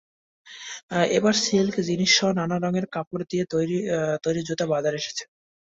এবার 1.17 1.33
সিল্ক, 1.43 1.75
জিনসসহ 1.87 2.29
নানা 2.39 2.57
রঙের 2.57 2.85
কাপড় 2.93 3.23
দিয়ে 3.31 3.43
তৈরি 4.23 4.41
জুতা 4.47 4.65
বাজারে 4.71 4.97
এসেছে। 5.01 5.23